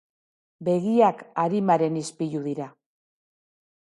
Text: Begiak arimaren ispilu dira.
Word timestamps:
Begiak 0.69 1.21
arimaren 1.43 2.01
ispilu 2.03 2.43
dira. 2.47 2.67